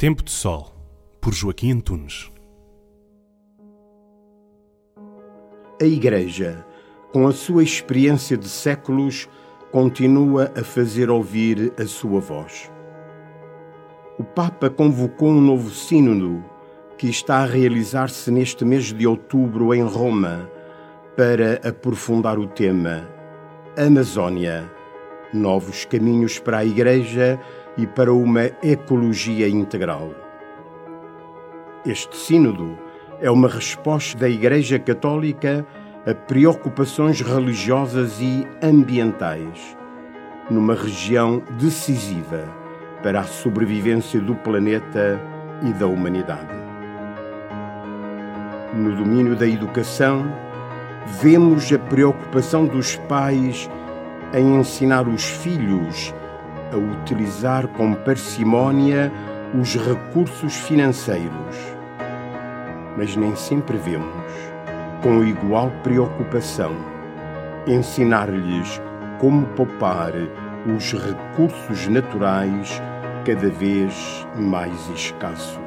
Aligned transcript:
Tempo 0.00 0.22
de 0.22 0.30
Sol, 0.30 0.74
por 1.20 1.34
Joaquim 1.34 1.72
Antunes. 1.72 2.32
A 5.78 5.84
Igreja, 5.84 6.64
com 7.12 7.26
a 7.26 7.32
sua 7.32 7.62
experiência 7.62 8.34
de 8.34 8.48
séculos, 8.48 9.28
continua 9.70 10.50
a 10.58 10.64
fazer 10.64 11.10
ouvir 11.10 11.74
a 11.78 11.84
sua 11.84 12.18
voz. 12.18 12.72
O 14.18 14.24
Papa 14.24 14.70
convocou 14.70 15.28
um 15.28 15.40
novo 15.42 15.68
sínodo 15.68 16.42
que 16.96 17.10
está 17.10 17.42
a 17.42 17.44
realizar-se 17.44 18.30
neste 18.30 18.64
mês 18.64 18.94
de 18.94 19.06
outubro 19.06 19.74
em 19.74 19.82
Roma 19.82 20.50
para 21.14 21.60
aprofundar 21.62 22.38
o 22.38 22.46
tema 22.46 23.06
Amazônia 23.76 24.80
novos 25.32 25.84
caminhos 25.84 26.38
para 26.38 26.58
a 26.58 26.64
Igreja 26.64 27.38
e 27.80 27.86
para 27.86 28.12
uma 28.12 28.44
ecologia 28.62 29.48
integral. 29.48 30.10
Este 31.86 32.14
Sínodo 32.14 32.78
é 33.22 33.30
uma 33.30 33.48
resposta 33.48 34.18
da 34.18 34.28
Igreja 34.28 34.78
Católica 34.78 35.66
a 36.06 36.14
preocupações 36.14 37.22
religiosas 37.22 38.20
e 38.20 38.46
ambientais, 38.62 39.76
numa 40.50 40.74
região 40.74 41.42
decisiva 41.58 42.44
para 43.02 43.20
a 43.20 43.24
sobrevivência 43.24 44.20
do 44.20 44.34
planeta 44.34 45.18
e 45.62 45.72
da 45.72 45.86
humanidade. 45.86 46.54
No 48.74 48.94
domínio 48.94 49.34
da 49.34 49.46
educação, 49.46 50.30
vemos 51.22 51.72
a 51.72 51.78
preocupação 51.78 52.66
dos 52.66 52.96
pais 53.08 53.70
em 54.34 54.58
ensinar 54.58 55.08
os 55.08 55.24
filhos 55.24 56.14
a 56.72 56.76
utilizar 56.76 57.66
com 57.68 57.94
parcimónia 57.94 59.12
os 59.58 59.74
recursos 59.74 60.56
financeiros. 60.56 61.56
Mas 62.96 63.16
nem 63.16 63.34
sempre 63.36 63.76
vemos, 63.76 64.32
com 65.02 65.24
igual 65.24 65.70
preocupação, 65.82 66.76
ensinar-lhes 67.66 68.80
como 69.18 69.46
poupar 69.48 70.12
os 70.66 70.92
recursos 70.92 71.88
naturais 71.88 72.80
cada 73.24 73.48
vez 73.48 74.26
mais 74.36 74.88
escassos. 74.90 75.58